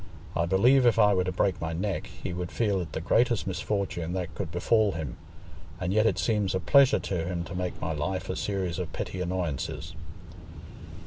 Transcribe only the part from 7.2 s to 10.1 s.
him to make my life a series of petty annoyances."